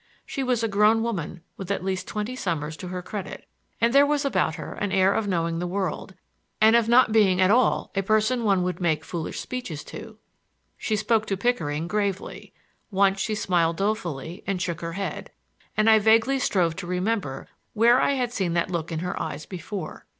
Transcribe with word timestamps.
She 0.25 0.41
was 0.41 0.63
a 0.63 0.67
grown 0.67 1.03
woman 1.03 1.43
with 1.57 1.69
at 1.69 1.83
least 1.83 2.07
twenty 2.07 2.35
summers 2.35 2.75
to 2.77 2.87
her 2.87 3.03
credit, 3.03 3.45
and 3.79 3.93
there 3.93 4.03
was 4.03 4.25
about 4.25 4.55
her 4.55 4.73
an 4.73 4.91
air 4.91 5.13
of 5.13 5.27
knowing 5.27 5.59
the 5.59 5.67
world, 5.67 6.15
and 6.59 6.75
of 6.75 6.89
not 6.89 7.11
being 7.11 7.39
at 7.39 7.51
all 7.51 7.91
a 7.95 8.01
person 8.01 8.43
one 8.43 8.63
would 8.63 8.81
make 8.81 9.05
foolish 9.05 9.39
speeches 9.39 9.83
to. 9.83 10.17
She 10.75 10.95
spoke 10.95 11.27
to 11.27 11.37
Pickering 11.37 11.87
gravely. 11.87 12.51
Once 12.89 13.19
she 13.19 13.35
smiled 13.35 13.77
dolefully 13.77 14.43
and 14.47 14.59
shook 14.59 14.81
her 14.81 14.93
head, 14.93 15.29
and 15.77 15.87
I 15.87 15.99
vaguely 15.99 16.39
strove 16.39 16.75
to 16.77 16.87
remember 16.87 17.47
where 17.73 18.01
I 18.01 18.13
had 18.13 18.33
seen 18.33 18.53
that 18.53 18.71
look 18.71 18.91
in 18.91 19.01
her 19.05 19.21
eyes 19.21 19.45
before. 19.45 20.07